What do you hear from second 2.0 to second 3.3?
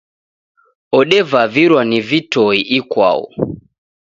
vitoi ikwau.